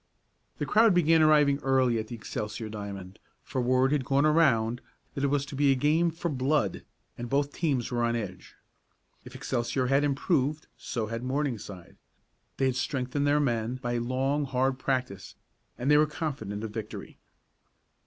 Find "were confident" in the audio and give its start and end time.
15.97-16.63